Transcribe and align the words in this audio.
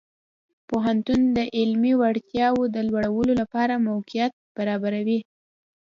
پوهنتون 0.67 1.21
د 1.37 1.39
علمي 1.57 1.93
وړتیاو 2.01 2.59
د 2.75 2.77
لوړولو 2.89 3.33
لپاره 3.41 3.83
موقعیت 3.89 4.31
برابروي. 4.57 5.19